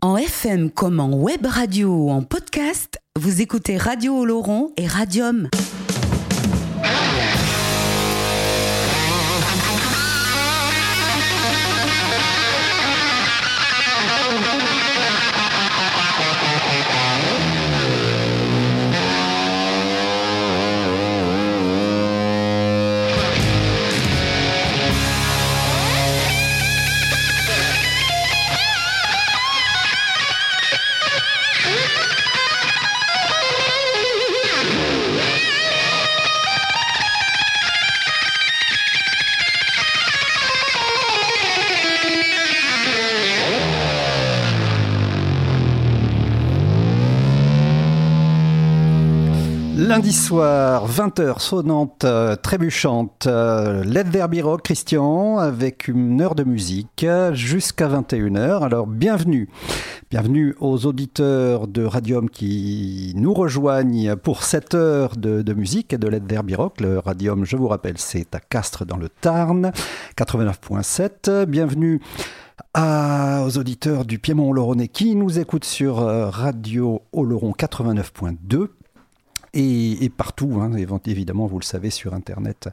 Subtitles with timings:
[0.00, 5.48] En FM comme en web radio ou en podcast, vous écoutez Radio Oloron et Radium.
[49.98, 54.04] Lundi soir, 20h sonnante, euh, trébuchante, euh, Let
[54.42, 58.62] Rock, Christian, avec une heure de musique jusqu'à 21h.
[58.62, 59.48] Alors bienvenue,
[60.08, 66.06] bienvenue aux auditeurs de Radium qui nous rejoignent pour cette heure de, musique et de
[66.06, 66.80] Let There Be Rock.
[66.80, 69.72] Le Radium, je vous rappelle, c'est à Castres dans le Tarn,
[70.16, 71.44] 89.7.
[71.46, 72.00] Bienvenue
[72.76, 78.68] aux auditeurs du Piémont Oloronais qui nous écoutent sur euh, Radio Oloron 89.2
[79.58, 80.70] et, partout, hein,
[81.06, 82.68] évidemment, vous le savez, sur Internet.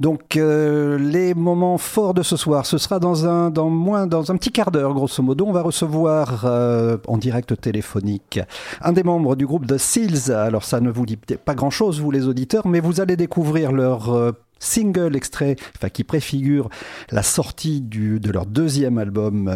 [0.00, 4.32] Donc euh, les moments forts de ce soir, ce sera dans un, dans moins, dans
[4.32, 5.46] un petit quart d'heure, grosso modo.
[5.46, 8.40] On va recevoir euh, en direct téléphonique
[8.80, 10.32] un des membres du groupe de Seals.
[10.32, 14.12] Alors ça ne vous dit pas grand-chose, vous les auditeurs, mais vous allez découvrir leur...
[14.12, 16.70] Euh, single extrait, enfin qui préfigure
[17.10, 19.52] la sortie de leur deuxième album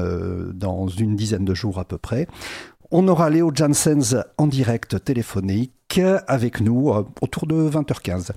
[0.52, 2.26] dans une dizaine de jours à peu près.
[2.90, 5.72] On aura Léo Janssens en direct téléphonique
[6.26, 8.30] avec nous euh, autour de 20h15.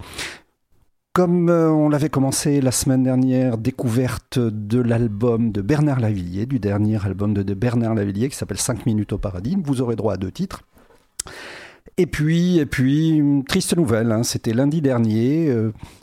[1.13, 6.59] Comme euh, on l'avait commencé la semaine dernière, découverte de l'album de Bernard Lavillier, du
[6.59, 9.57] dernier album de Bernard Lavillier qui s'appelle 5 minutes au paradis.
[9.61, 10.63] Vous aurez droit à deux titres.
[11.97, 15.53] Et puis, et puis, triste nouvelle, hein, c'était lundi dernier,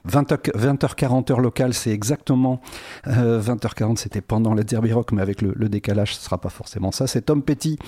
[0.04, 2.60] 20, h 20h40 heure locale, c'est exactement
[3.06, 6.50] 20h40, euh, c'était pendant la Derby Rock, mais avec le, décalage, ce ne sera pas
[6.50, 7.06] forcément ça.
[7.06, 7.78] C'est Tom Petty,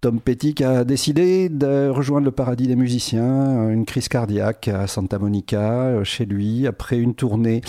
[0.00, 4.86] Tom Petty qui a décidé de rejoindre le paradis des musiciens, une crise cardiaque à
[4.86, 7.60] Santa Monica, euh, chez lui, après une tournée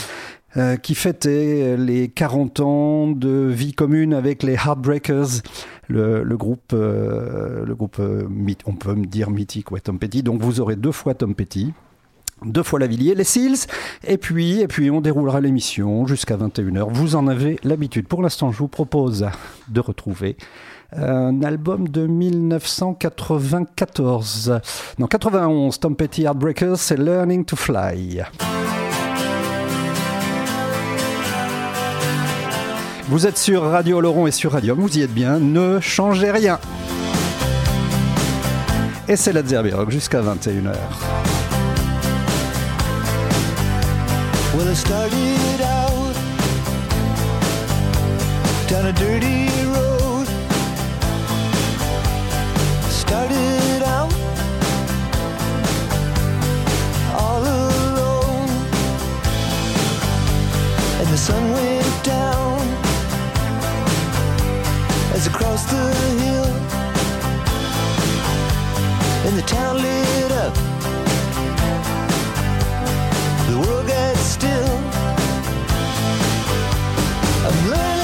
[0.56, 5.42] euh, qui fêtait les 40 ans de vie commune avec les Heartbreakers,
[5.88, 8.28] le, groupe, euh, le groupe euh,
[8.66, 10.24] on peut me dire mythique, ouais, Tom Petty.
[10.24, 11.72] Donc vous aurez deux fois Tom Petty
[12.46, 13.68] deux fois Lavillier, les Seals,
[14.06, 16.92] et puis, et puis on déroulera l'émission jusqu'à 21h.
[16.92, 18.06] Vous en avez l'habitude.
[18.06, 19.26] Pour l'instant, je vous propose
[19.70, 20.36] de retrouver
[20.92, 24.60] un album de 1994.
[25.00, 28.26] Non, 91, Tom Petty Heartbreakers, c'est Learning to Fly.
[33.10, 36.58] Vous êtes sur Radio Laurent et sur Radium, vous y êtes bien, ne changez rien.
[39.10, 39.42] Et c'est la
[39.74, 40.74] Rock jusqu'à 21h.
[44.56, 46.16] Well, I started out
[48.70, 50.28] down a dirty road.
[52.90, 54.14] Started out
[57.18, 58.50] all alone,
[61.02, 62.43] and the sun went down.
[65.28, 66.46] Across the hill
[69.26, 70.54] and the town lit up.
[73.48, 74.78] The world got still.
[77.48, 78.03] I'm learning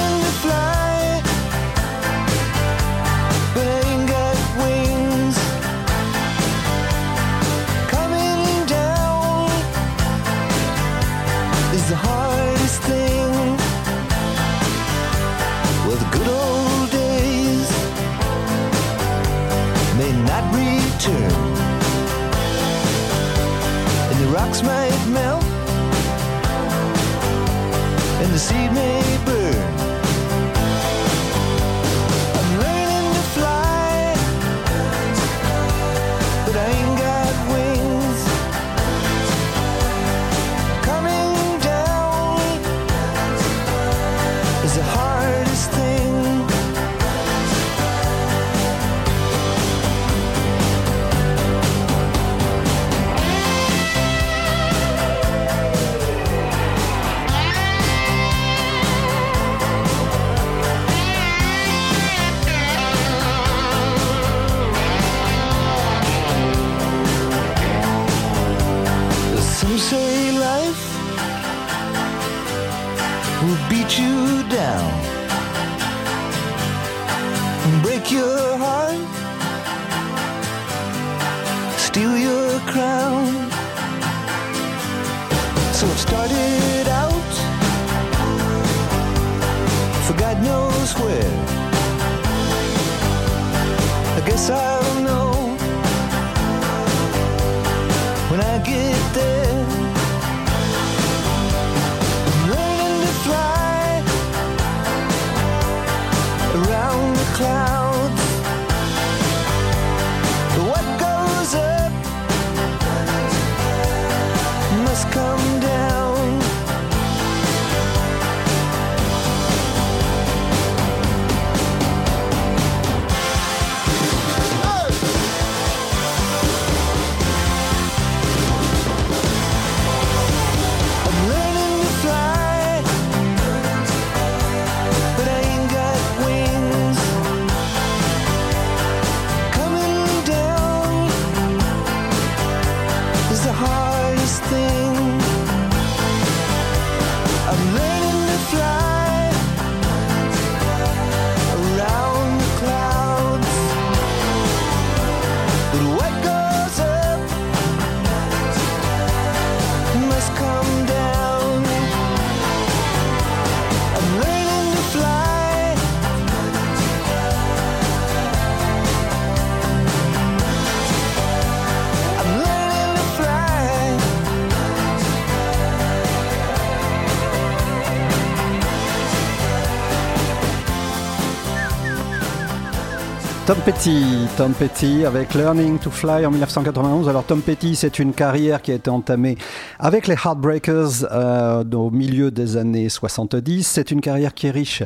[183.71, 184.03] Petty,
[184.35, 187.07] Tom Petty avec Learning to Fly en 1991.
[187.07, 189.37] Alors Tom Petty, c'est une carrière qui a été entamée
[189.77, 193.67] avec les Heartbreakers euh, au milieu des années 70.
[193.67, 194.81] C'est une carrière qui est riche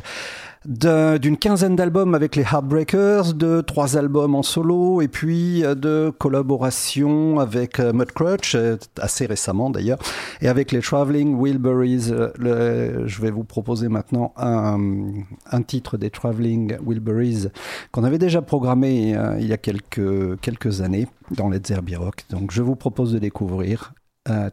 [0.66, 6.12] d'une quinzaine d'albums avec les Heartbreakers, de trois albums en solo et puis euh, de
[6.18, 9.98] collaborations avec euh, Mudcrutch, euh, assez récemment d'ailleurs,
[10.40, 12.12] et avec les Traveling Wilburys.
[12.38, 17.48] Je vais vous proposer maintenant un, titre des Traveling Wilburys
[17.92, 22.24] qu'on avait déjà programmé il y a quelques, années dans les Zerbirock.
[22.30, 23.94] Donc je vous propose de découvrir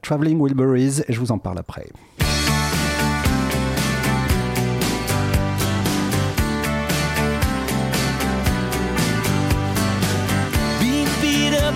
[0.01, 1.87] Traveling Wilburys et je vous en parle après.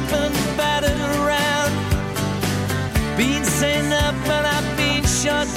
[0.09, 1.71] Been battered around,
[3.17, 5.47] been sent up and I've been shot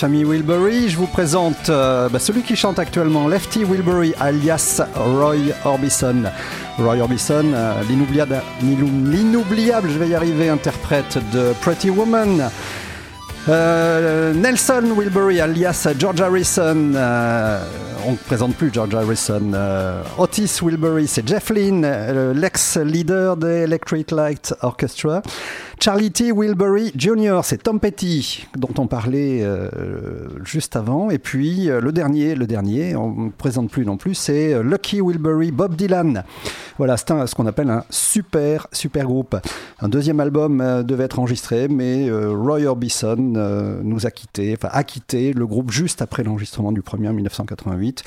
[0.00, 5.52] famille Wilbury, je vous présente euh, bah, celui qui chante actuellement, Lefty Wilbury, alias Roy
[5.66, 6.22] Orbison.
[6.78, 12.48] Roy Orbison, euh, l'inoubliable, je vais y arriver, interprète de Pretty Woman.
[13.50, 16.94] Euh, Nelson Wilbury, alias George Harrison.
[18.06, 19.52] on ne présente plus George Harrison.
[20.16, 21.86] Otis Wilbury, c'est Jeff Lynne,
[22.34, 25.20] l'ex-leader des Electric Light Orchestra.
[25.82, 26.30] Charlie T.
[26.30, 31.10] Wilbury Jr., c'est Tom Petty, dont on parlait euh, juste avant.
[31.10, 34.62] Et puis euh, le dernier, le dernier, on ne présente plus non plus, c'est euh,
[34.62, 36.24] Lucky Wilbury Bob Dylan.
[36.78, 39.36] Voilà, c'est ce qu'on appelle un super, super groupe.
[39.80, 43.16] Un deuxième album devait être enregistré, mais Roy Orbison
[43.82, 48.02] nous a quitté, enfin a quitté le groupe juste après l'enregistrement du premier en 1988.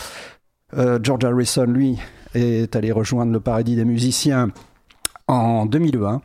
[0.77, 1.97] Euh, George Harrison, lui,
[2.33, 4.49] est allé rejoindre le paradis des musiciens
[5.27, 6.21] en 2001.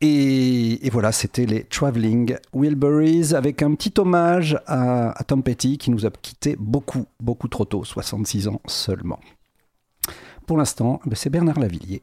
[0.00, 6.04] Et, voilà, c'était les Traveling Wilburys avec un petit hommage à, Tom Petty qui nous
[6.04, 9.20] a quitté beaucoup, beaucoup trop tôt, 66 ans seulement.
[10.46, 12.02] Pour l'instant, ben, c'est Bernard Lavillier.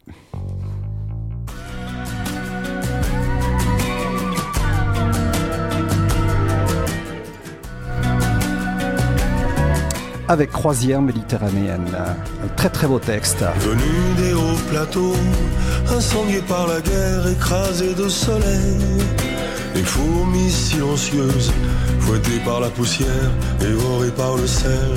[10.29, 11.89] Avec Croisière méditerranéenne.
[12.43, 13.43] Un très très beau texte.
[13.59, 13.81] Venu
[14.17, 15.15] des hauts plateaux,
[15.89, 18.77] incendié par la guerre, écrasé de soleil.
[19.75, 21.51] Les fourmis silencieuses,
[21.99, 24.93] fouettées par la poussière, dévorées par le sel.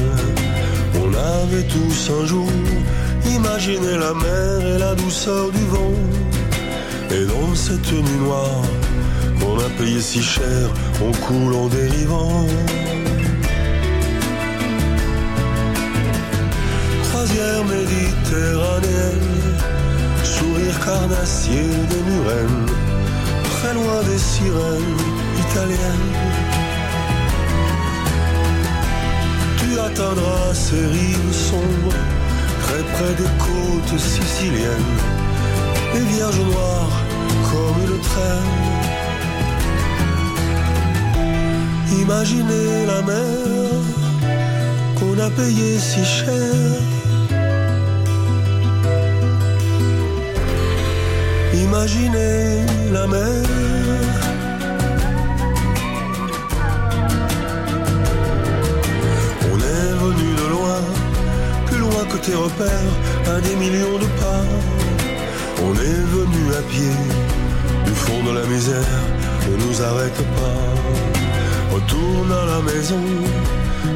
[0.95, 2.49] On avait tous un jour
[3.29, 5.93] imaginé la mer et la douceur du vent.
[7.11, 8.63] Et dans cette nuit noire,
[9.41, 10.71] qu'on a payé si cher,
[11.03, 12.47] on coule en dérivant.
[17.27, 19.37] Croisière méditerranéenne,
[20.23, 22.67] sourire carnassier des murennes,
[23.51, 24.97] très loin des sirènes
[25.39, 26.13] italiennes.
[29.59, 31.97] Tu atteindras ces rives sombres,
[32.63, 34.97] très près des côtes siciliennes,
[35.95, 37.01] les vierges noires
[37.51, 38.57] comme une traîne.
[42.03, 43.81] Imaginez la mer
[44.99, 46.96] qu'on a payée si cher.
[51.69, 53.43] Imaginez la mer.
[59.53, 60.81] On est venu de loin,
[61.67, 62.93] plus loin que tes repères,
[63.35, 64.45] à des millions de pas.
[65.67, 66.97] On est venu à pied
[67.85, 69.01] du fond de la misère,
[69.51, 70.61] ne nous arrête pas.
[71.75, 73.05] Retourne à la maison,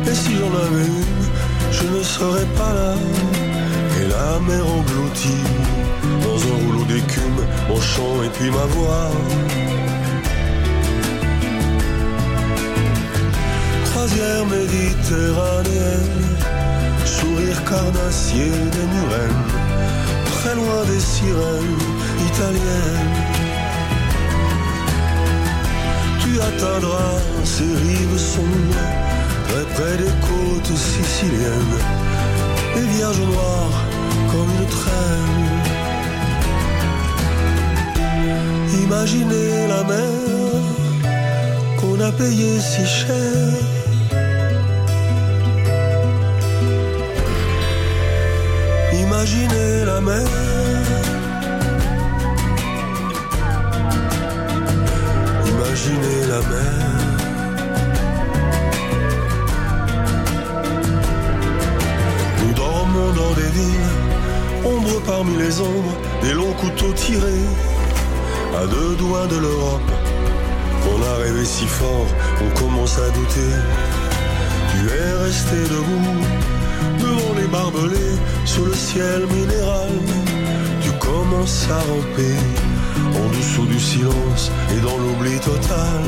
[0.08, 1.24] et si j'en avais une,
[1.70, 2.94] je ne serais pas là.
[4.10, 5.44] La mer engloutie
[6.24, 9.10] dans un rouleau d'écume, mon chant et puis ma voix.
[13.84, 16.26] Croisière méditerranéenne,
[17.04, 19.44] sourire carnassier des murennes,
[20.32, 21.84] très loin des sirènes
[22.30, 23.16] italiennes.
[26.20, 28.86] Tu atteindras ces rives sombres,
[29.48, 31.78] très près des côtes siciliennes,
[32.74, 33.89] les vierges noires
[34.30, 35.50] comme une traîne.
[38.84, 40.62] Imaginez la mer
[41.78, 43.52] qu'on a payée si cher.
[48.92, 50.28] Imaginez la mer.
[55.52, 56.90] Imaginez la mer.
[62.40, 63.99] Nous dormons dans des villes,
[64.64, 67.46] ombres parmi les ombres, des longs couteaux tirés,
[68.60, 69.90] à deux doigts de l'Europe.
[70.92, 72.06] On a rêvé si fort,
[72.44, 73.52] on commence à douter.
[74.70, 76.20] Tu es resté debout,
[76.98, 79.92] devant les barbelés, sous le ciel minéral.
[80.82, 82.36] Tu commences à ramper,
[83.20, 86.02] en dessous du silence et dans l'oubli total.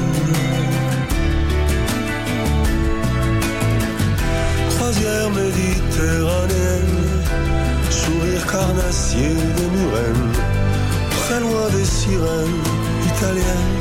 [4.93, 7.02] croisière méditerranéenne,
[7.93, 10.33] sourire carnassier des murennes,
[11.21, 12.65] très loin des sirènes
[13.11, 13.81] italiennes.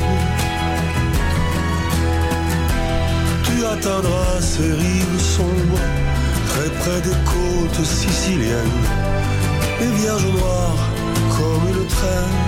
[3.46, 5.84] Tu atteindras ces rives sombres,
[6.50, 8.82] très près des côtes siciliennes,
[9.80, 10.84] les vierges noires
[11.36, 12.40] comme une traîne.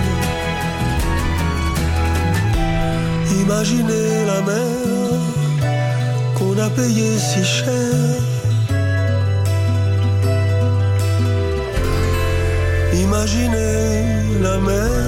[3.41, 5.19] Imaginez la mer
[6.35, 8.34] qu'on a payée si cher.
[13.25, 14.99] imaginer la mer.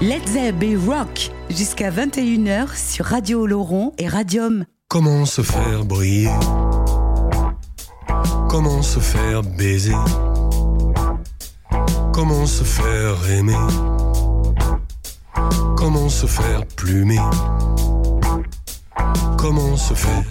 [0.00, 4.64] Let's Be Rock jusqu'à 21h sur Radio Laurent et Radium.
[4.88, 6.30] Comment se faire briller?
[8.48, 9.94] Comment se faire baiser?
[12.12, 13.97] Comment se faire aimer?
[15.78, 17.20] Comment se faire plumer?
[19.36, 20.24] Comment se faire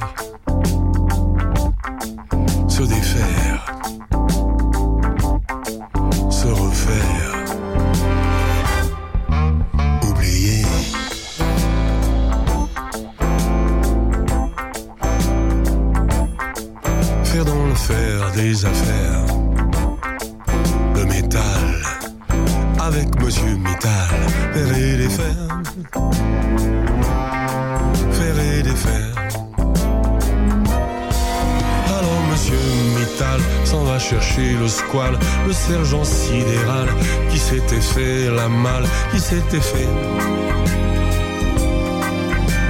[35.46, 36.88] Le sergent sidéral
[37.30, 39.88] Qui s'était fait la malle Qui s'était fait.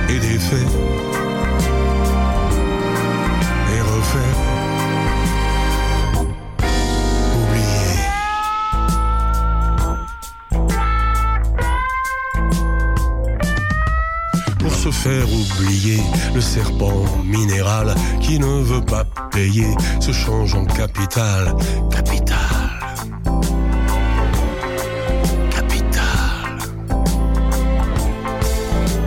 [0.10, 1.27] Et défait
[15.58, 16.00] oublier
[16.34, 19.68] le serpent minéral qui ne veut pas payer
[20.00, 21.56] se change en capital.
[21.90, 22.38] Capital.
[25.52, 26.58] Capital.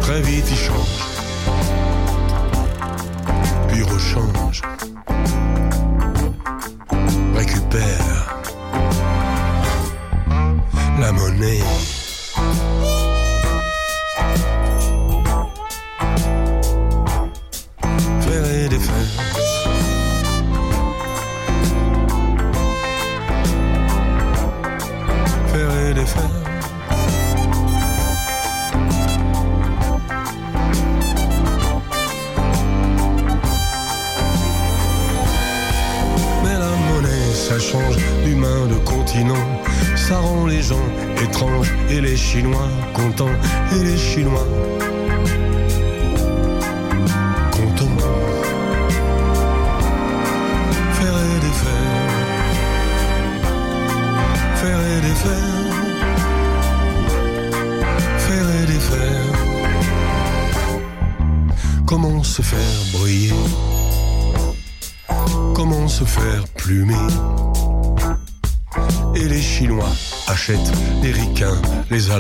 [0.01, 1.10] Très vite il change.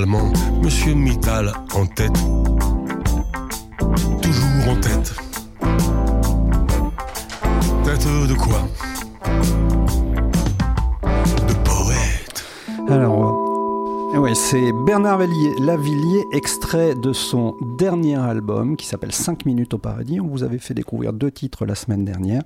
[0.00, 0.39] Les
[15.10, 15.26] Bernard
[15.58, 20.20] Lavillier, extrait de son dernier album qui s'appelle 5 minutes au paradis.
[20.20, 22.42] On vous avait fait découvrir deux titres la semaine dernière.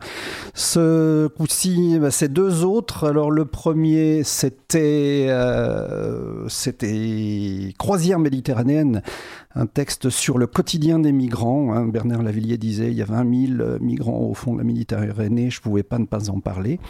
[0.55, 3.07] Ce coup-ci, bah, c'est deux autres.
[3.07, 9.03] Alors, le premier, c'était euh, c'était Croisière méditerranéenne,
[9.55, 11.75] un texte sur le quotidien des migrants.
[11.75, 11.85] hein.
[11.87, 15.61] Bernard Lavillier disait il y a 20 000 migrants au fond de la Méditerranée, je
[15.61, 16.81] ne pouvais pas ne pas en parler.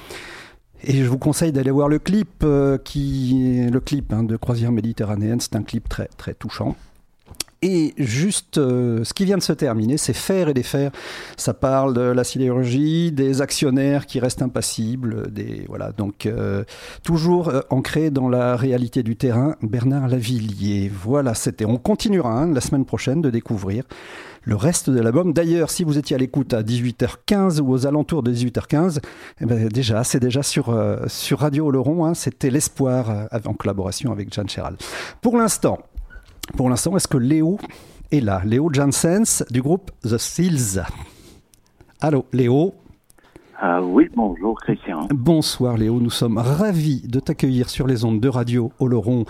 [0.86, 4.72] Et je vous conseille d'aller voir le clip, euh, qui, le clip hein, de Croisière
[4.72, 5.40] méditerranéenne.
[5.40, 6.76] C'est un clip très, très touchant.
[7.62, 10.90] Et juste, euh, ce qui vient de se terminer, c'est Faire et défaire.
[11.38, 15.90] Ça parle de la sidérurgie, des actionnaires qui restent impassibles, des voilà.
[15.92, 16.64] Donc euh,
[17.02, 19.56] toujours ancré dans la réalité du terrain.
[19.62, 20.92] Bernard Lavillier.
[20.92, 21.64] Voilà, c'était.
[21.64, 23.84] On continuera hein, la semaine prochaine de découvrir
[24.44, 25.32] le reste de l'album.
[25.32, 29.00] D'ailleurs, si vous étiez à l'écoute à 18h15 ou aux alentours de 18h15,
[29.40, 32.04] eh ben déjà, c'est déjà sur, euh, sur Radio Oloron.
[32.04, 34.76] Hein, C'était l'espoir euh, en collaboration avec Jeanne Chéral.
[35.20, 35.78] Pour l'instant,
[36.56, 37.58] pour l'instant, est-ce que Léo
[38.12, 38.42] est là?
[38.44, 40.82] Léo Janssens du groupe The Seals.
[42.00, 42.74] Allô, Léo?
[43.58, 45.08] Ah oui, bonjour Christian.
[45.10, 49.24] Bonsoir Léo, nous sommes ravis de t'accueillir sur les ondes de radio Oloron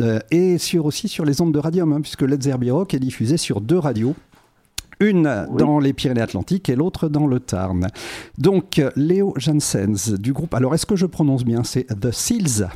[0.00, 3.36] euh, et sur, aussi sur les ondes de Radium, hein, puisque Let's Rock est diffusé
[3.36, 4.14] sur deux radios.
[5.00, 5.56] Une Oui.
[5.58, 7.86] dans les Pyrénées-Atlantiques et l'autre dans le Tarn.
[8.36, 10.54] Donc, Léo Janssens du groupe.
[10.54, 12.68] Alors, est-ce que je prononce bien C'est The Seals?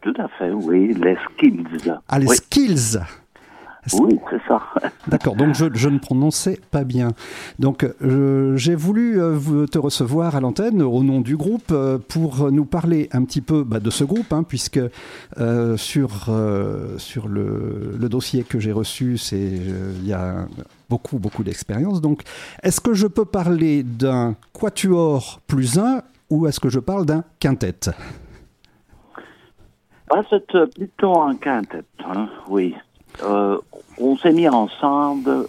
[0.00, 1.92] Tout à fait, oui, les skills.
[2.08, 2.98] Ah, les oui, Skills.
[3.94, 4.60] oui c'est ça.
[5.08, 7.08] D'accord, donc je, je ne prononçais pas bien.
[7.58, 12.50] Donc euh, j'ai voulu euh, te recevoir à l'antenne au nom du groupe euh, pour
[12.52, 14.80] nous parler un petit peu bah, de ce groupe, hein, puisque
[15.76, 16.10] sur,
[16.98, 20.46] sur le, le dossier que j'ai reçu, c'est il y a
[20.88, 22.00] beaucoup, beaucoup d'expérience.
[22.00, 22.22] Donc
[22.62, 27.24] est-ce que je peux parler d'un quatuor plus un ou est-ce que je parle d'un
[27.40, 27.74] quintet?
[30.30, 32.74] C'est euh, plutôt un quintet, hein, oui.
[33.22, 33.58] euh,
[33.98, 35.46] on s'est mis ensemble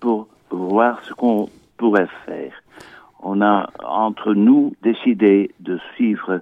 [0.00, 2.52] pour voir ce qu'on pourrait faire.
[3.22, 6.40] On a entre nous décidé de suivre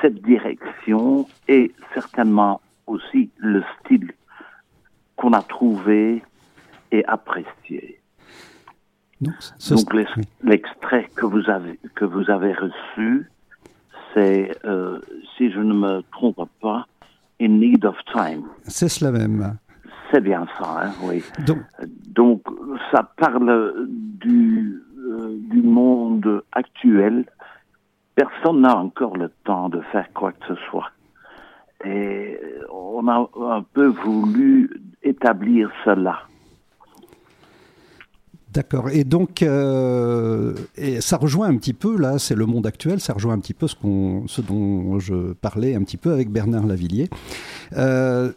[0.00, 4.12] cette direction et certainement aussi le style
[5.16, 6.22] qu'on a trouvé
[6.92, 7.98] et apprécié.
[9.20, 9.74] Donc, ce-
[10.44, 13.28] l'extrait que vous avez que vous avez reçu,
[14.14, 15.00] c'est euh,
[15.36, 16.86] si je ne me trompe pas,
[17.40, 18.44] In Need of Time.
[18.64, 19.56] c'est cela même.
[20.10, 21.22] C'est bien ça, hein, oui.
[21.46, 21.58] Donc,
[22.08, 22.42] Donc
[22.90, 27.24] ça parle du euh, du monde actuel.
[28.14, 30.90] Personne n'a encore le temps de faire quoi que ce soit.
[31.84, 32.38] Et
[32.70, 34.70] on a un peu voulu
[35.02, 36.20] établir cela.
[38.52, 38.90] D'accord.
[38.90, 40.54] Et donc, euh,
[41.00, 43.66] ça rejoint un petit peu, là, c'est le monde actuel, ça rejoint un petit peu
[43.66, 43.76] ce,
[44.42, 47.08] dont je parlais un petit peu avec Bernard Lavillier.
[47.76, 48.32] Euh,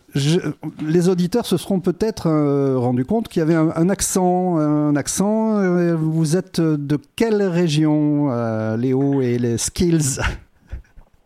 [0.82, 4.58] les auditeurs se seront peut-être euh, rendus compte qu'il y avait un, un accent.
[4.58, 5.96] Un accent.
[5.96, 10.22] Vous êtes de quelle région, euh, Léo et les skills?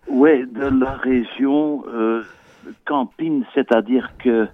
[0.09, 1.83] Oui, de la région
[2.85, 4.47] Campine, c'est-à-dire que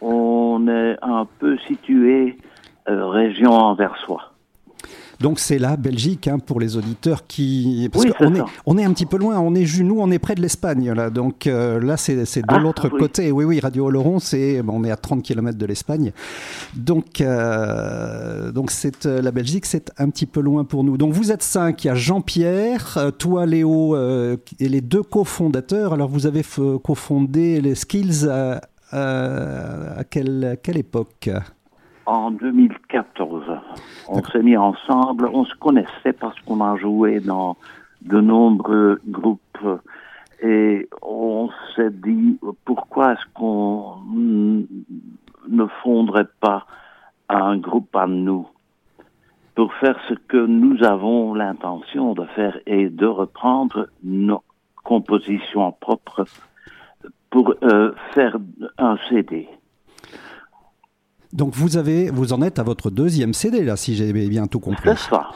[0.00, 2.38] on est un peu situé
[2.88, 4.32] région anversois.
[5.18, 8.84] Donc c'est la Belgique hein, pour les auditeurs qui parce Oui, qu'on est on est
[8.84, 11.08] un petit peu loin, on est nous on est près de l'Espagne là.
[11.08, 13.00] Donc euh, là c'est de Ah, l'autre oui.
[13.00, 13.32] côté.
[13.32, 16.12] Oui oui, Radio Oloron, c'est on est à 30 km de l'Espagne.
[16.76, 20.98] Donc euh, donc c'est euh, la Belgique, c'est un petit peu loin pour nous.
[20.98, 25.02] Donc vous êtes cinq, il y a Jean-Pierre, euh, toi Léo euh, et les deux
[25.02, 25.94] cofondateurs.
[25.94, 26.42] Alors vous avez
[26.84, 28.60] cofondé les Skills à,
[28.92, 31.30] à- à quelle, à quelle époque?
[32.06, 33.44] En 2014,
[34.08, 35.28] on s'est mis ensemble.
[35.32, 37.56] On se connaissait parce qu'on a joué dans
[38.02, 39.58] de nombreux groupes
[40.40, 46.66] et on s'est dit pourquoi est-ce qu'on ne fondrait pas
[47.28, 48.46] un groupe à nous
[49.56, 54.42] pour faire ce que nous avons l'intention de faire et de reprendre nos
[54.84, 56.24] compositions propres
[57.30, 58.36] pour euh, faire
[58.78, 59.48] un CD.
[61.32, 64.60] Donc vous avez vous en êtes à votre deuxième CD là si j'ai bien tout
[64.60, 64.90] compris.
[64.96, 65.28] C'est ça.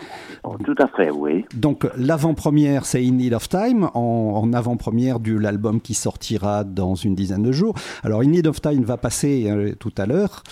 [0.42, 1.44] Oh, Tout à fait, oui.
[1.54, 6.94] Donc l'avant-première, c'est In Need of Time, en, en avant-première de l'album qui sortira dans
[6.94, 7.74] une dizaine de jours.
[8.02, 10.42] Alors In Need of Time va passer euh, tout à l'heure,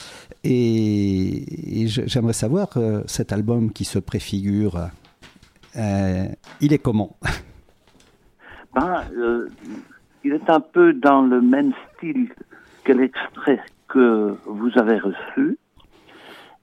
[0.44, 4.88] et, j'aimerais savoir, euh, cet album qui se préfigure,
[5.77, 6.27] euh,
[6.61, 7.16] il est comment?
[8.74, 9.03] Ben,
[10.24, 12.29] il est un peu dans le même style
[12.85, 15.59] que l'extrait que vous avez reçu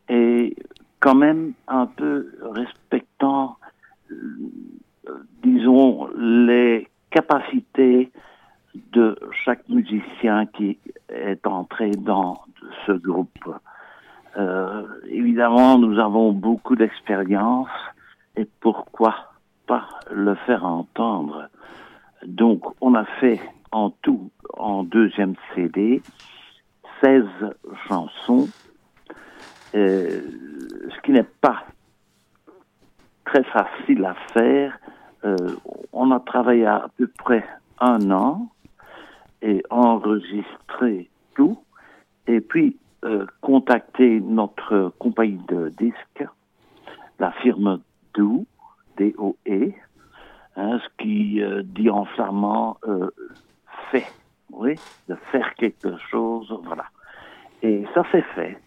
[0.10, 0.56] et
[1.00, 3.58] quand même un peu respectant,
[5.44, 8.12] disons, les capacités
[8.92, 10.78] de chaque musicien qui
[11.10, 12.42] est entré dans
[12.86, 13.50] ce groupe.
[14.38, 17.70] Euh, évidemment, nous avons beaucoup d'expérience
[18.36, 19.16] et pourquoi
[19.66, 21.50] pas le faire entendre.
[22.26, 23.40] Donc, on a fait
[23.72, 26.02] en tout, en deuxième CD,
[27.06, 27.24] 16
[27.88, 28.50] chansons,
[29.76, 30.22] euh,
[30.90, 31.64] ce qui n'est pas
[33.26, 34.76] très facile à faire.
[35.24, 35.36] Euh,
[35.94, 37.46] on a travaillé à, peu près
[37.80, 38.50] un an
[39.44, 41.60] et enregistré tout,
[42.26, 46.28] et puis euh, contacté notre compagnie de disques,
[47.20, 47.82] la firme
[48.16, 48.48] DOE,
[48.98, 49.74] D-O-E,
[50.56, 52.78] hein, ce qui euh, dit en flamand
[53.92, 54.08] fait,
[54.52, 54.74] oui,
[55.08, 56.86] de faire quelque chose, voilà.
[57.64, 58.58] Et ça s'est fait.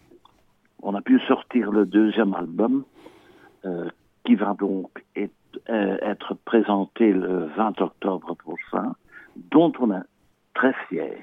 [0.81, 2.83] On a pu sortir le deuxième album,
[3.65, 3.89] euh,
[4.25, 5.33] qui va donc être,
[5.69, 5.97] euh,
[6.45, 8.93] présenté le 20 octobre prochain,
[9.51, 10.03] dont on est
[10.53, 11.17] très fiers.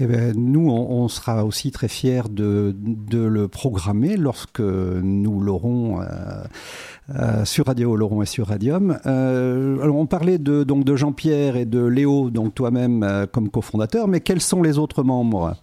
[0.00, 2.72] Eh ben, nous, on, sera aussi très fiers de,
[3.12, 8.96] le programmer lorsque nous l'aurons euh, sur Radio Laurent et sur Radium.
[9.04, 14.20] Alors, on parlait de, donc, de Jean-Pierre et de Léo, donc toi-même comme cofondateur, mais
[14.20, 15.56] quels sont les autres membres?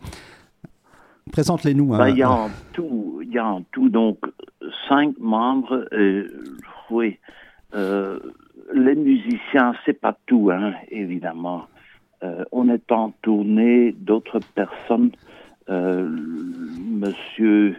[1.32, 1.94] Présente-les-nous.
[1.94, 1.98] hein.
[1.98, 4.20] Ben, il y a en tout, y a tout donc
[4.88, 5.88] cinq membres.
[5.92, 6.28] euh,
[6.90, 7.18] oui,
[7.74, 8.20] euh,
[8.74, 11.66] les musiciens, c'est pas tout, hein, évidemment.
[12.24, 15.12] Euh, on est en tournée d'autres personnes.
[15.68, 17.76] Monsieur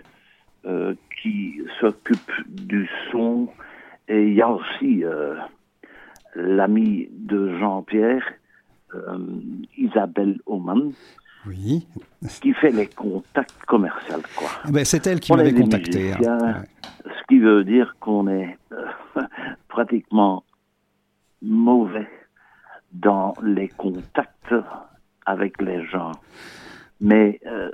[1.23, 3.49] qui s'occupe du son
[4.09, 5.05] et il y a aussi
[6.35, 8.25] l'ami de Jean-Pierre,
[9.79, 10.91] Isabelle Oman,
[11.47, 11.87] Oui.
[12.41, 14.49] qui fait les contacts commerciaux, quoi.
[14.69, 16.13] Eh ben, c'est elle qui m'avait contacté.
[16.13, 16.65] hein.
[17.05, 18.87] Ce qui veut dire qu'on est euh,
[19.69, 20.43] pratiquement
[21.43, 22.09] mauvais
[22.93, 24.55] dans les contacts
[25.25, 26.13] avec les gens.
[27.01, 27.71] Mais euh,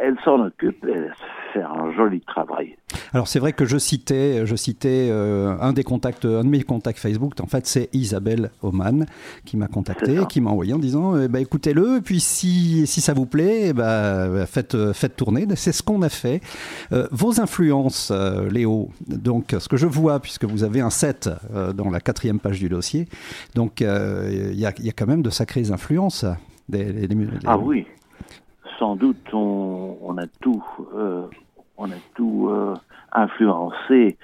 [0.00, 1.14] elle s'en occupe et elle
[1.52, 2.76] fait un joli travail.
[3.12, 6.62] Alors c'est vrai que je citais, je citais euh, un des contacts, un de mes
[6.62, 7.34] contacts Facebook.
[7.40, 9.06] En fait, c'est Isabelle Oman
[9.44, 13.00] qui m'a contacté, qui m'a envoyé en disant, eh ben, écoutez-le, et puis si, si
[13.00, 15.46] ça vous plaît, eh ben, faites, faites tourner.
[15.54, 16.40] C'est ce qu'on a fait.
[16.92, 18.90] Euh, vos influences, euh, Léo.
[19.06, 21.30] Donc, ce que je vois, puisque vous avez un set
[21.76, 23.06] dans la quatrième page du dossier,
[23.54, 23.86] donc il
[24.58, 26.24] y, a, il y a quand même de sacrées influences.
[26.68, 27.06] Des-
[27.46, 27.86] Ah oui,
[28.78, 30.62] sans doute on, a tout,
[30.94, 31.26] euh,
[31.76, 32.74] on a tout euh,
[33.12, 34.16] influencé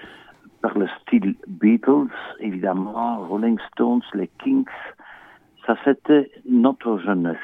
[0.63, 2.11] par le style Beatles,
[2.41, 4.65] évidemment, Rolling Stones, les Kings.
[5.67, 7.37] Ça c'était notre jeunesse.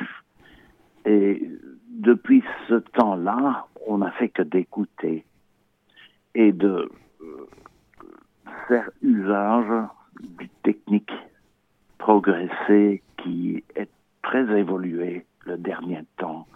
[1.04, 1.42] Et
[1.88, 5.24] depuis ce temps-là, on n'a fait que d'écouter
[6.34, 6.90] et de
[7.22, 7.48] euh,
[8.68, 9.88] faire usage
[10.38, 11.12] du technique
[11.98, 13.88] progressé qui est
[14.22, 16.46] très évolué le dernier temps.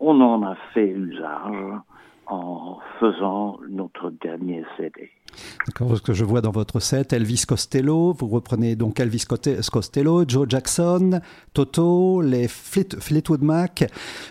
[0.00, 1.74] On en a fait usage
[2.26, 5.10] en faisant notre dernier CD.
[5.66, 9.24] D'accord, ce que je vois dans votre set, Elvis Costello, vous reprenez donc Elvis
[9.70, 11.20] Costello, Joe Jackson,
[11.54, 13.84] Toto, les Fleet- Fleetwood Mac.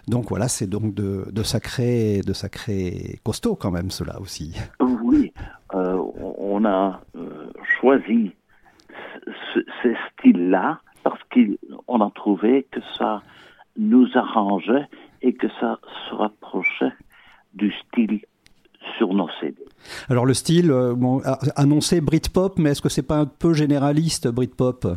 [0.08, 4.56] Donc voilà, c'est donc de, de sacrés de sacrés costauds quand même, cela aussi.
[5.04, 5.32] Oui,
[5.74, 6.02] euh,
[6.38, 8.32] on a euh, choisi
[9.54, 13.22] ce- ces styles-là parce qu'on a trouvé que ça
[13.78, 14.86] nous arrangeait
[15.22, 16.94] et que ça se rapprochait
[17.54, 18.22] du style
[18.98, 19.58] sur nos CD.
[20.10, 21.22] Alors le style, euh, bon,
[21.56, 24.88] annoncé Britpop, mais est-ce que c'est pas un peu généraliste Britpop?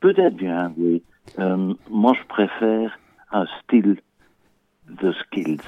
[0.00, 1.02] Peut-être bien, oui.
[1.38, 2.98] Euh, moi, je préfère
[3.32, 3.98] un style
[4.86, 5.60] The Skills.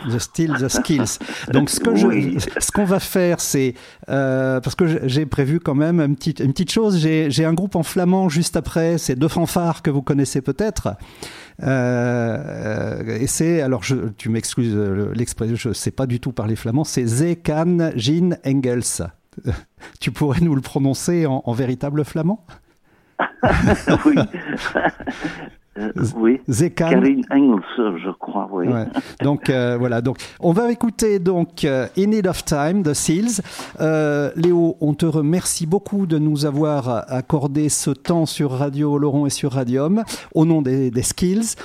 [0.60, 1.18] The Skills.
[1.52, 2.38] Donc ce que Oui.
[2.38, 3.74] je, ce qu'on va faire, c'est
[4.08, 6.98] euh, parce que j'ai- prévu quand même une petite, une petite chose.
[6.98, 8.98] J'ai un groupe en flamand juste après.
[8.98, 10.96] C'est deux fanfares que vous connaissez peut-être.
[11.62, 14.76] Euh, et c'est alors je, tu m'excuses
[15.14, 16.84] l'expression, je sais pas du tout parler flamand.
[16.84, 19.06] C'est Ze kan Jean Engels.
[20.00, 22.44] Tu pourrais nous le prononcer en, en véritable flamand?
[24.04, 24.14] Oui.
[25.78, 26.40] Euh, oui.
[26.48, 28.68] Ze kan Karine Engels, je crois, oui.
[28.68, 28.86] Ouais.
[29.22, 33.40] Donc euh, voilà, donc on va écouter donc euh, In Need of Time de Seals.
[34.36, 39.30] Léo, on te remercie beaucoup de nous avoir accordé ce temps sur Radio Laurent et
[39.30, 41.56] sur Radium au nom des, des Skills.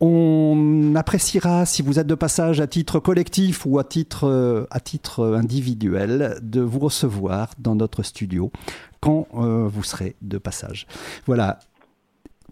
[0.00, 5.34] On appréciera si vous êtes de passage à titre collectif ou à titre, à titre
[5.36, 8.52] individuel de vous recevoir dans notre studio
[9.00, 10.86] quand vous serez de passage.
[11.26, 11.58] Voilà.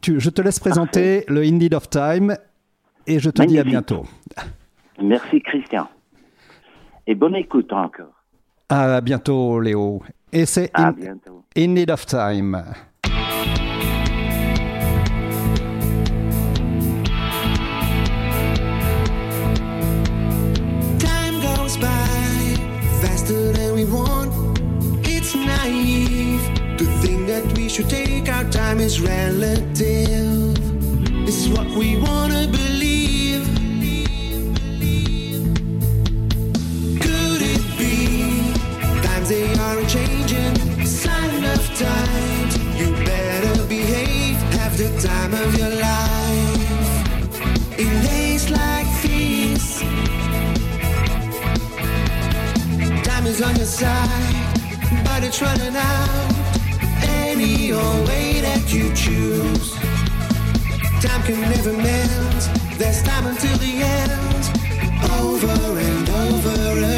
[0.07, 2.37] Tu- je te laisse présenter le In Need of Time
[3.09, 4.07] et je te dis à bientôt.
[5.03, 5.89] Merci, Christian.
[7.09, 8.15] Et bonne écoute encore.
[8.69, 10.01] À bientôt, Léo.
[10.31, 10.93] Et c'est In,
[11.57, 12.63] Need of Time.
[20.99, 22.57] Time goes by
[23.03, 24.31] faster than we want.
[25.05, 26.41] It's naive
[26.79, 28.16] to think that we should take
[28.77, 30.55] time is relative.
[31.27, 33.45] It's what we wanna believe.
[37.01, 38.53] Could it be
[39.03, 40.85] times they are changing?
[40.85, 42.53] Sign of times.
[42.79, 44.37] You better behave.
[44.59, 46.99] Have the time of your life.
[47.79, 49.81] In days like these.
[53.05, 56.36] Time is on your side, but it's running out.
[57.39, 59.75] Any old way that you choose.
[61.03, 62.41] Time can never mend.
[62.79, 64.45] There's time until the end.
[65.21, 66.96] Over and over again.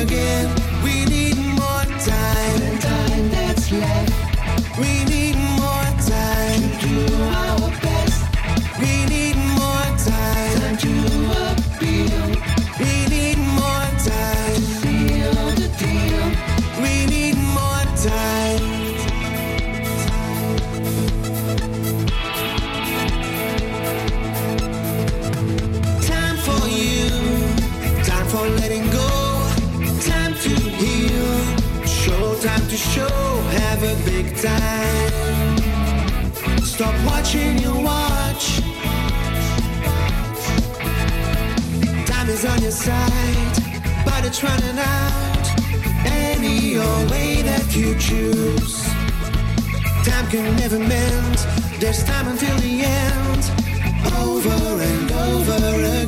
[37.28, 38.60] Watching your watch.
[42.06, 43.56] Time is on your side,
[44.06, 45.46] but it's running out.
[46.06, 48.82] Any old way that you choose.
[50.06, 51.36] Time can never mend.
[51.78, 53.44] There's time until the end.
[54.16, 56.07] Over and over again.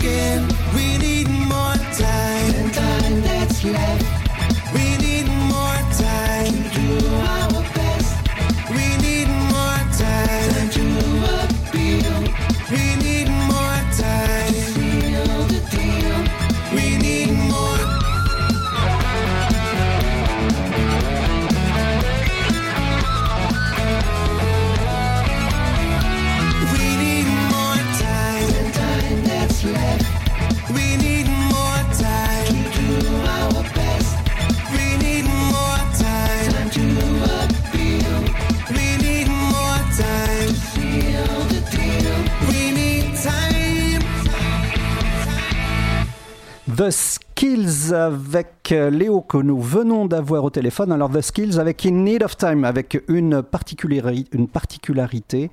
[48.11, 50.91] avec euh, Léo que nous venons d'avoir au téléphone.
[50.91, 55.51] Alors, The Skills avec In Need of Time, avec une, particularité.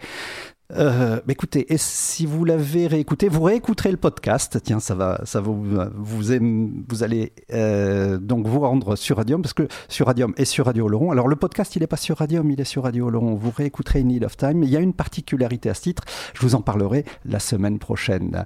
[0.75, 4.59] Euh, écoutez, et si vous l'avez réécouté, vous réécouterez le podcast.
[4.63, 5.63] Tiens, ça va, ça vous,
[5.95, 6.23] vous,
[6.89, 10.89] vous allez euh, donc vous rendre sur Radium parce que sur Radium et sur Radio
[10.89, 11.11] Laurent.
[11.11, 13.35] Alors le podcast, il n'est pas sur Radium, il est sur Radio Laurent.
[13.35, 14.63] Vous réécouterez In Need of Time.
[14.63, 16.03] Il y a une particularité à ce titre.
[16.33, 18.43] Je vous en parlerai la semaine prochaine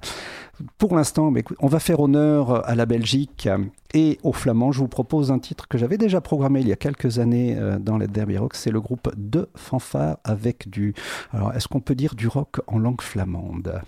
[0.78, 3.48] pour l'instant, on va faire honneur à la Belgique
[3.94, 4.72] et aux Flamands.
[4.72, 7.78] Je vous propose un titre que j'avais déjà programmé il y a quelques années euh,
[7.78, 8.54] dans les Derby Rock.
[8.54, 10.94] C'est le groupe De Fanfare avec du.
[11.32, 13.80] Alors, est-ce qu'on peut dire du rock en langue flamande?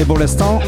[0.00, 0.60] Et pour l'instant.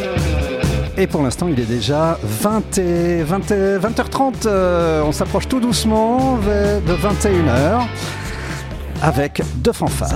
[0.99, 4.47] Et pour l'instant, il est déjà 20 et 20h30.
[4.47, 7.87] Euh, on s'approche tout doucement de 21h
[9.03, 10.11] avec deux fanfares.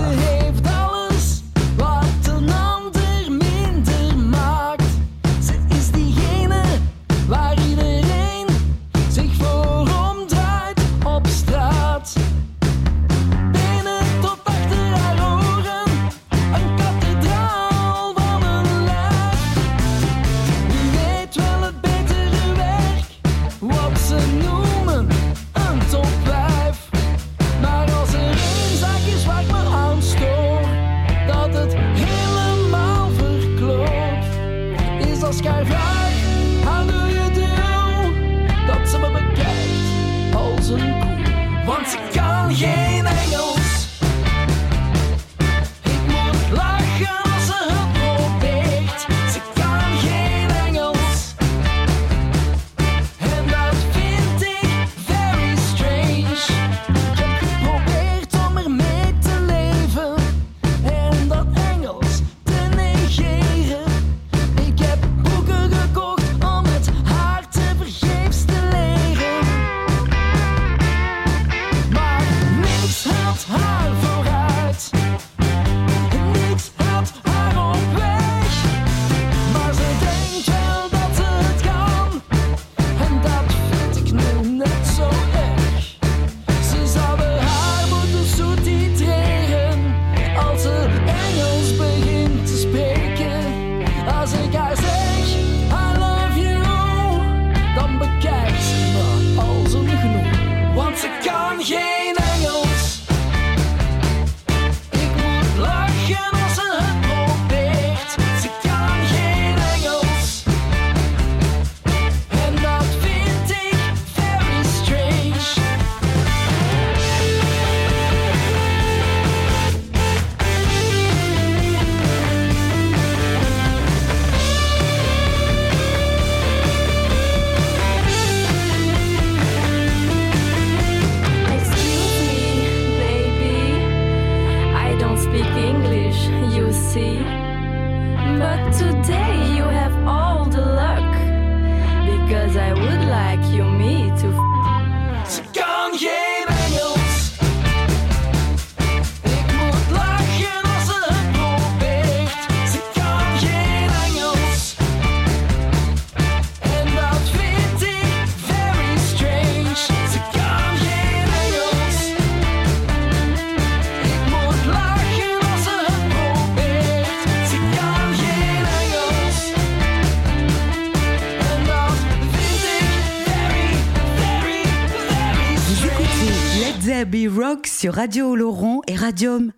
[177.81, 179.52] sur Radio Oloron et Radium.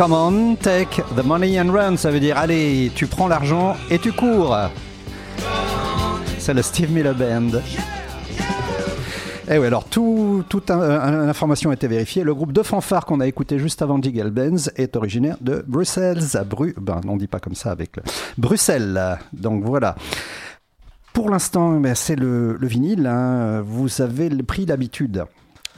[0.00, 1.98] Come on, take the money and run.
[1.98, 4.56] Ça veut dire, allez, tu prends l'argent et tu cours.
[6.38, 7.58] C'est le Steve Miller Band.
[9.52, 12.24] Eh oui, alors tout, toute l'information a été vérifiée.
[12.24, 16.22] Le groupe de fanfare qu'on a écouté juste avant Jiggle Benz est originaire de Bruxelles.
[16.32, 18.02] À Bru ben, on dit pas comme ça avec le
[18.38, 19.18] Bruxelles.
[19.34, 19.96] Donc voilà.
[21.12, 23.06] Pour l'instant, ben, c'est le, le vinyle.
[23.06, 23.60] hein.
[23.60, 25.26] Vous avez pris l'habitude.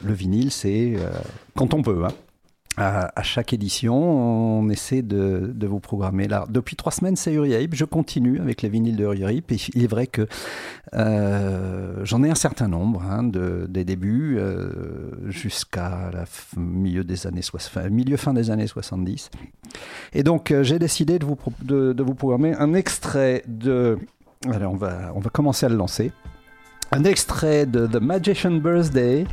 [0.05, 1.11] Le vinyle, c'est euh,
[1.57, 2.05] quand on peut.
[2.07, 2.13] hein.
[2.79, 6.27] À, chaque édition, on essaie de, vous programmer.
[6.49, 7.75] Depuis trois semaines, c'est Uriape.
[7.75, 9.53] Je continue avec les vinyles de Uriape.
[9.53, 10.27] Et il est vrai que
[10.95, 16.25] euh, j'en ai un certain nombre, hein, de, des débuts euh, jusqu'à la
[16.57, 19.31] milieu des années fin- milieu fin des années 70.
[20.15, 23.99] Et donc, euh, j'ai décidé de vous, de, vous programmer un extrait de.
[24.47, 26.11] On va, on va commencer à le lancer.
[26.95, 29.27] Un extrait de The Magician Birthday.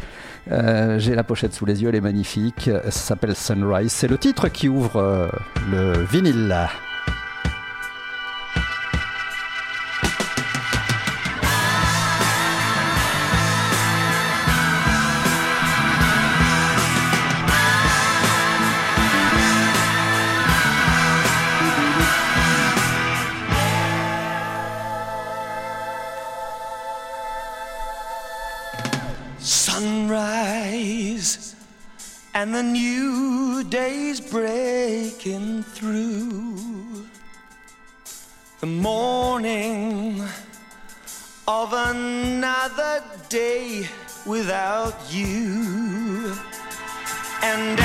[0.51, 2.69] Euh, J'ai la pochette sous les yeux, elle est magnifique.
[2.85, 3.91] Ça s'appelle Sunrise.
[3.91, 5.27] C'est le titre qui ouvre euh,
[5.69, 6.55] le vinyle.
[32.39, 37.05] And the new day's breaking through.
[38.61, 40.21] The morning
[41.45, 43.89] of another day
[44.25, 46.33] without you.
[47.43, 47.77] And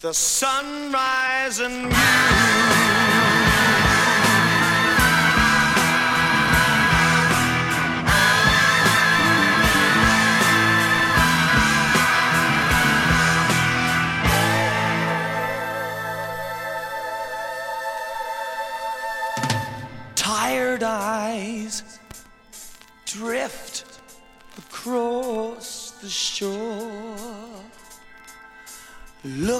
[0.00, 1.92] The sunrise and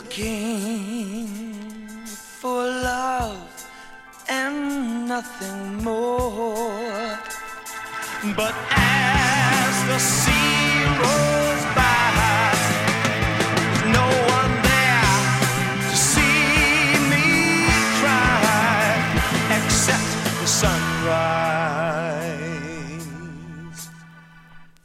[0.02, 1.26] looking
[2.06, 3.66] for love
[4.28, 7.18] and nothing more.
[8.36, 12.52] But as the sea rolls by,
[13.60, 15.18] there's no one there
[15.90, 17.26] to see me
[18.00, 18.40] cry
[19.58, 21.10] except the sunrise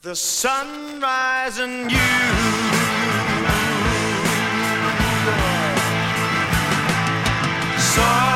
[0.01, 2.74] the sunrise and you.
[7.95, 8.34] Sunrise,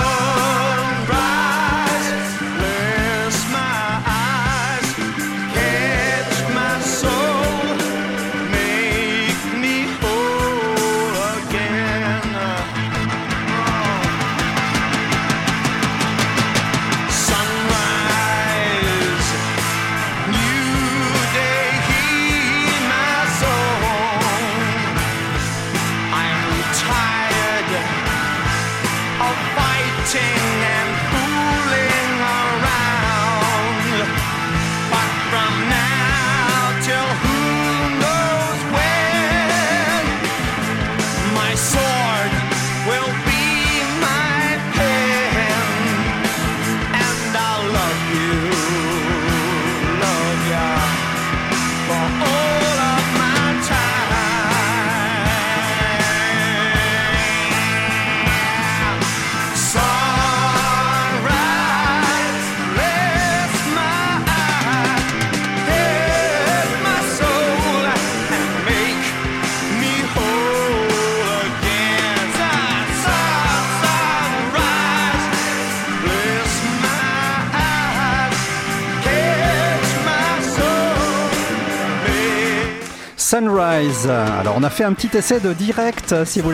[83.40, 84.10] Sunrise.
[84.10, 86.26] Alors on a fait un petit essai de direct.
[86.26, 86.52] Si vous,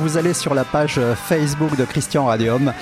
[0.00, 2.72] vous allez sur la page Facebook de Christian Radium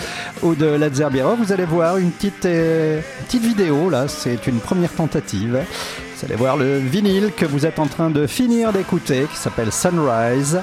[0.42, 3.88] ou de Zeppelin, vous allez voir une petite, euh, petite vidéo.
[3.88, 5.64] Là, c'est une première tentative.
[6.14, 9.72] Vous allez voir le vinyle que vous êtes en train de finir d'écouter, qui s'appelle
[9.72, 10.60] Sunrise.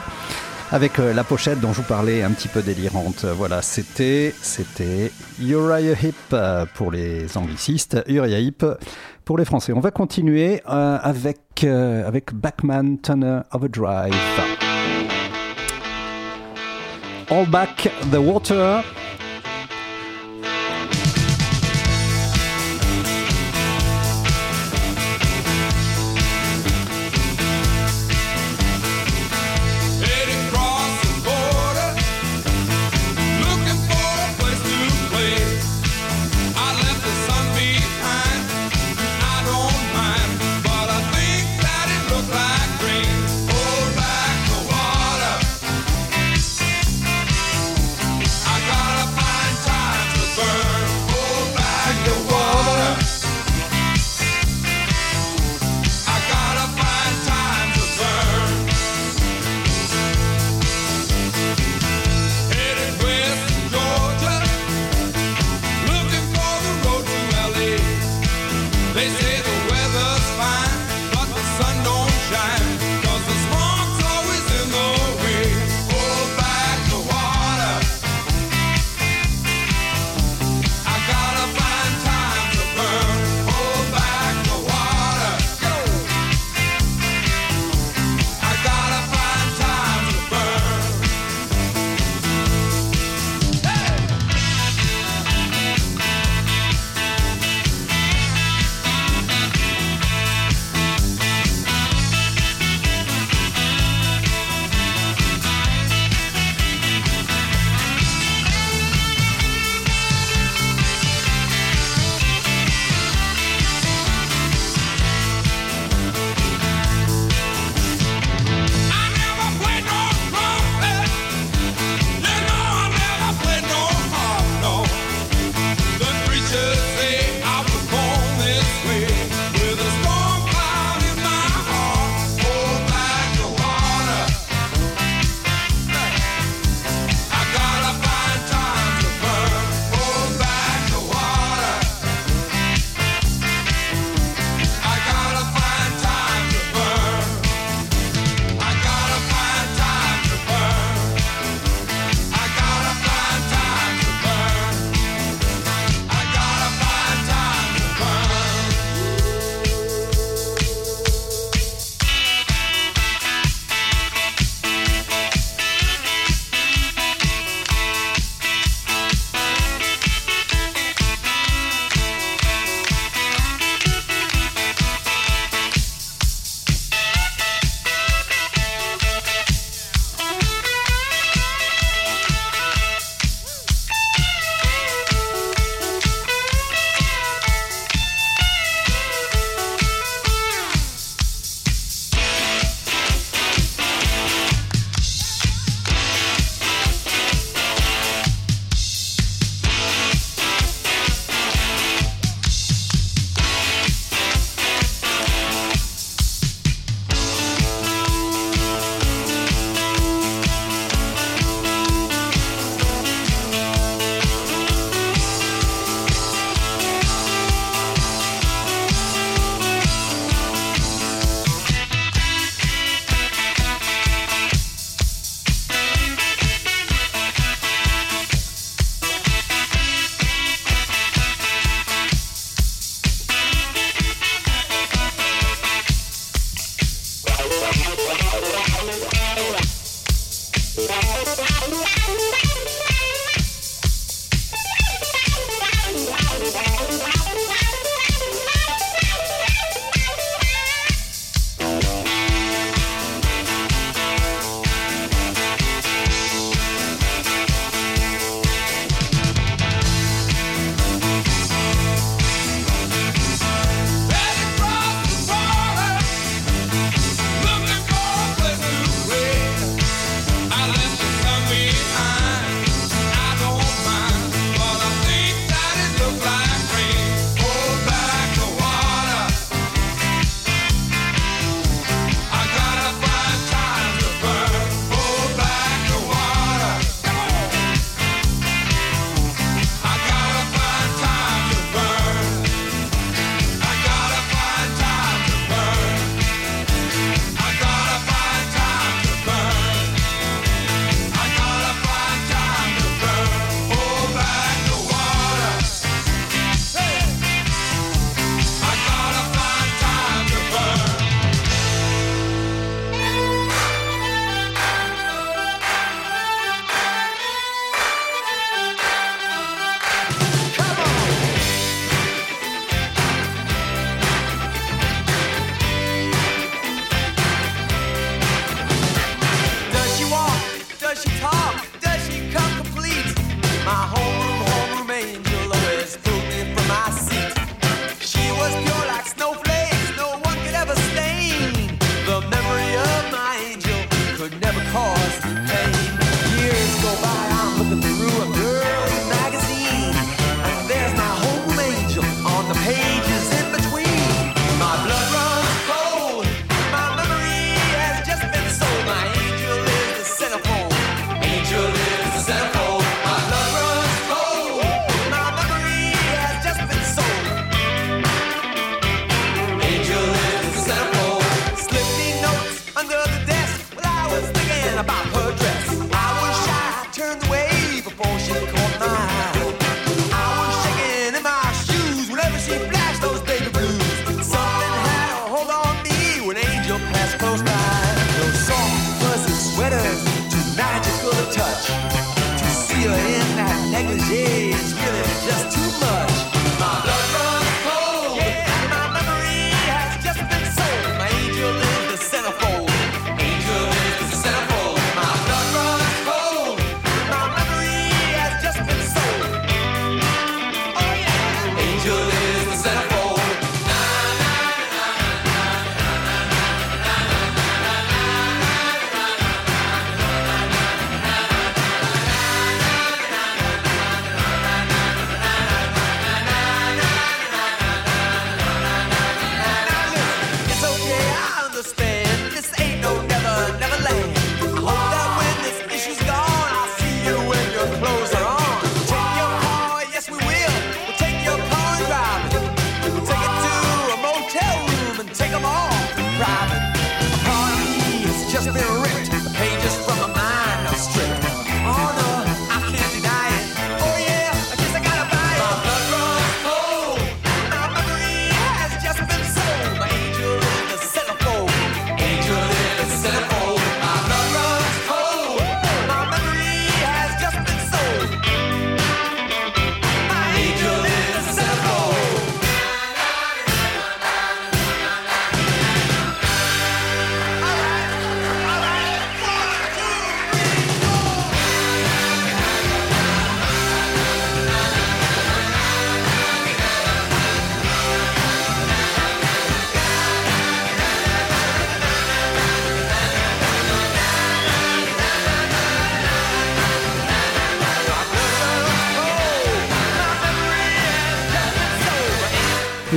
[0.74, 3.26] Avec euh, la pochette dont je vous parlais un petit peu délirante.
[3.26, 8.66] Voilà, c'était c'était Uriah Heep euh, pour les anglicistes, Uriah Heep
[9.24, 9.72] pour les français.
[9.72, 14.16] On va continuer euh, avec avec Backman Turner Overdrive.
[17.30, 18.84] All Back the Water.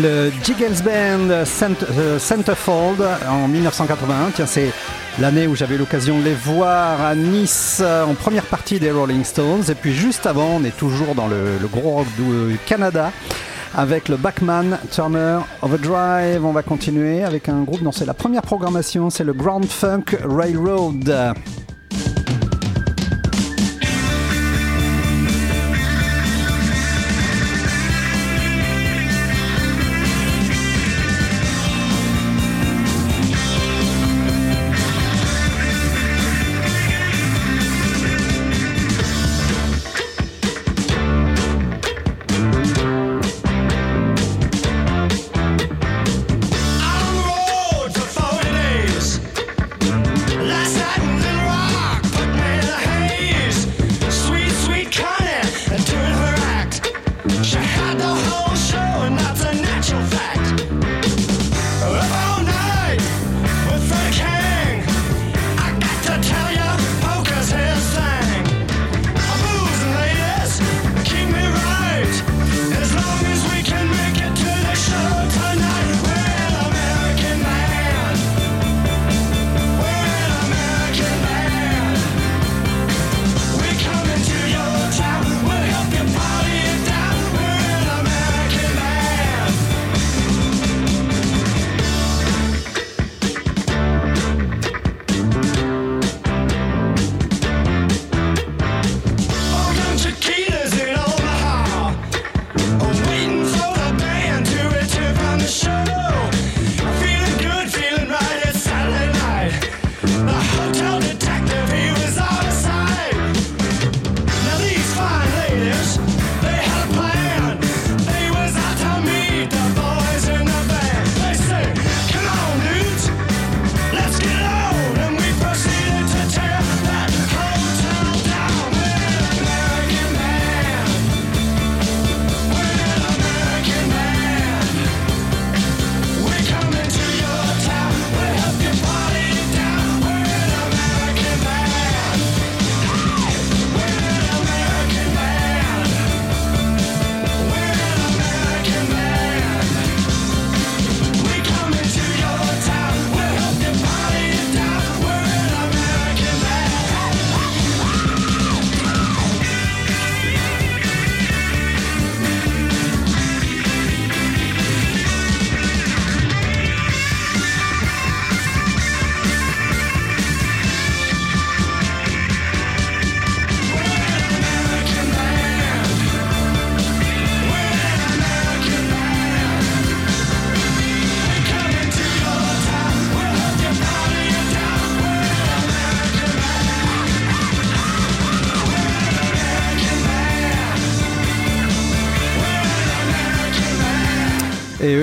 [0.07, 4.31] Le Jiggles Band euh, Centerfold en 1981.
[4.35, 4.73] Tiens, c'est
[5.19, 9.25] l'année où j'avais l'occasion de les voir à Nice euh, en première partie des Rolling
[9.25, 9.65] Stones.
[9.69, 13.11] Et puis juste avant, on est toujours dans le, gros rock du Canada
[13.75, 16.45] avec le Bachman Turner Overdrive.
[16.45, 20.05] On va continuer avec un groupe dont c'est la première programmation, c'est le Grand Funk
[20.25, 21.35] Railroad.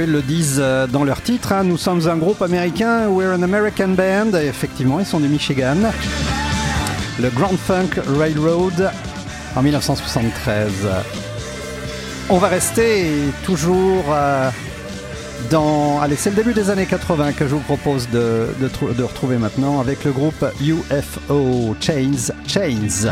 [0.06, 3.89] Le disent euh, dans leur titre, hein, nous sommes un groupe américain, we're an American
[3.89, 4.38] band.
[4.38, 5.78] Et effectivement, ils sont du Michigan.
[7.20, 8.91] Le Grand Funk Railroad
[9.56, 10.72] en 1973.
[12.30, 13.12] On va rester
[13.45, 14.49] toujours euh,
[15.49, 16.01] dans...
[16.01, 19.80] Allez, c'est le début des années 80 que je vous propose de, de retrouver maintenant
[19.80, 23.10] avec le groupe UFO Chains Chains.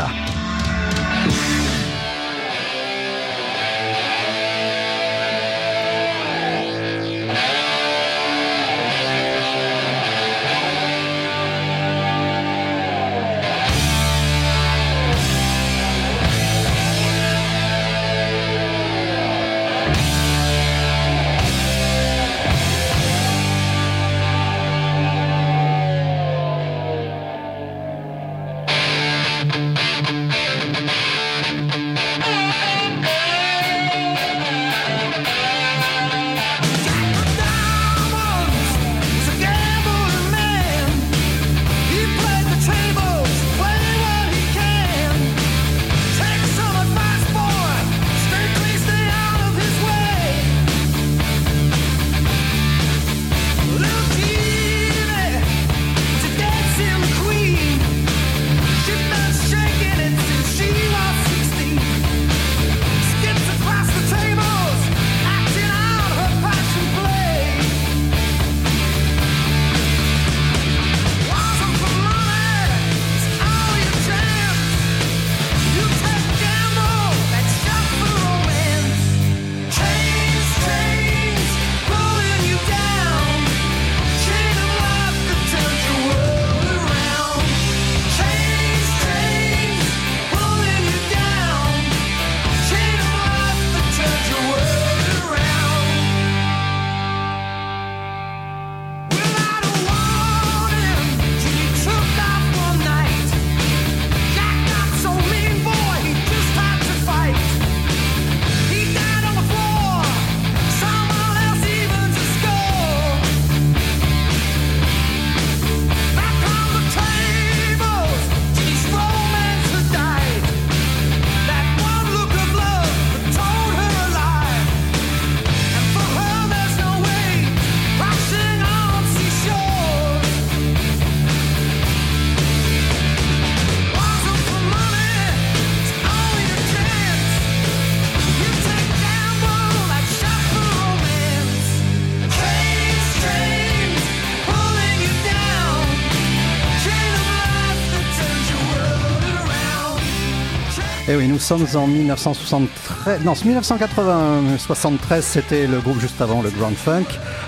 [151.12, 153.22] Et oui, nous sommes en 1973.
[153.22, 154.56] Non, 1980.
[154.56, 157.04] 73, c'était le groupe juste avant, le Grand Funk.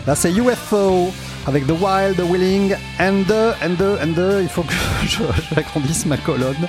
[0.06, 1.10] Là, c'est UFO
[1.46, 4.42] avec The Wild, The Willing, and the, and the, and the.
[4.42, 4.74] Il faut que
[5.54, 6.68] j'agrandisse ma colonne.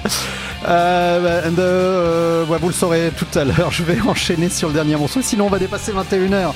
[0.70, 3.72] Euh, and euh, vous le saurez tout à l'heure.
[3.72, 6.54] Je vais enchaîner sur le dernier morceau, sinon on va dépasser 21h.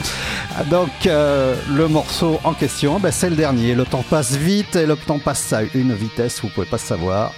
[0.69, 3.75] Donc, euh, le morceau en question, ben, c'est le dernier.
[3.75, 7.33] Le temps passe vite et le temps passe à une vitesse, vous pouvez pas savoir.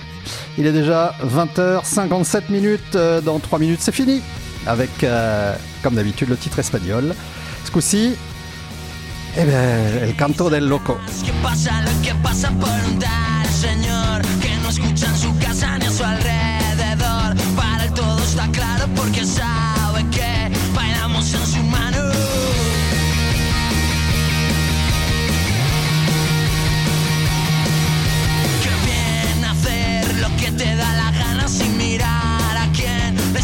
[0.57, 2.95] Il est déjà 20h57 minutes.
[2.95, 4.21] euh, Dans 3 minutes, c'est fini.
[4.67, 7.15] Avec, euh, comme d'habitude, le titre espagnol.
[7.65, 8.13] Ce coup-ci,
[9.37, 10.97] eh ben, El Canto del Loco.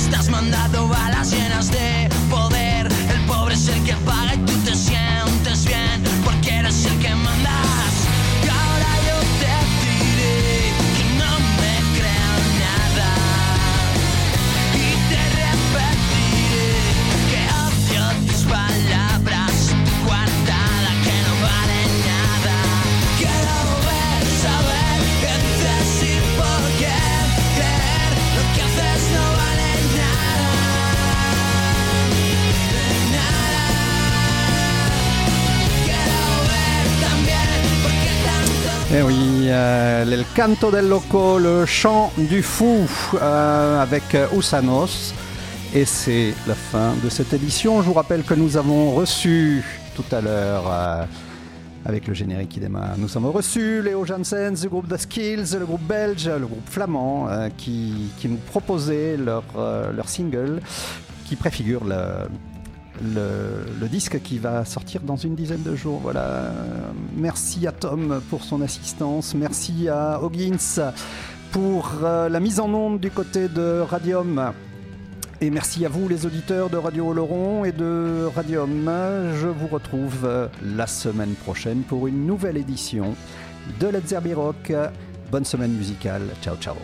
[0.10, 1.87] Te has mandado balas llenas de
[38.90, 42.88] Eh oui, euh, El Canto del Loco, le chant du fou,
[43.22, 45.14] euh, avec euh, Usanos.
[45.76, 47.82] Et c'est la fin de cette édition.
[47.82, 49.62] Je vous rappelle que nous avons reçu
[49.94, 51.04] tout à l'heure, euh,
[51.86, 55.66] avec le générique qui démarre, nous avons reçu Léo Janssens du groupe The Skills, le
[55.66, 57.28] groupe belge, le groupe flamand,
[57.58, 59.44] qui, qui nous proposait leur,
[59.94, 60.62] leur single
[61.26, 62.30] qui préfigure le,
[63.02, 66.00] le, disque qui va sortir dans une dizaine de jours.
[66.02, 66.52] Voilà.
[67.16, 69.34] Merci à Tom pour son assistance.
[69.34, 70.92] Merci à Hoggins
[71.52, 74.52] pour euh, la mise en onde du côté de Radium.
[75.40, 78.92] Et merci à vous les auditeurs de Radio Oloron et de Radium.
[79.36, 83.16] Je vous retrouve euh, la semaine prochaine pour une nouvelle édition
[83.80, 84.74] de Let's Rock.
[85.32, 86.24] Bonne semaine musicale.
[86.42, 86.76] Ciao ciao.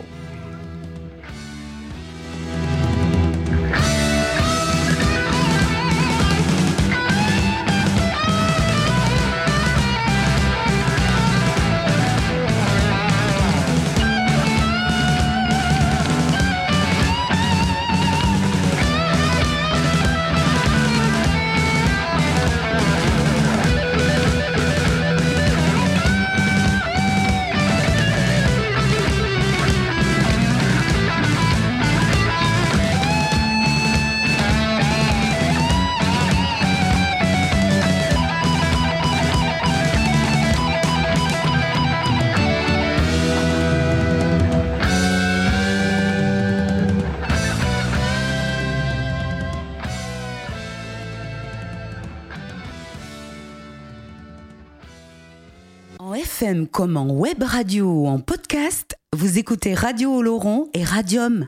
[56.74, 61.42] Comme en web radio ou en podcast, vous écoutez Radio Oloron et Radium.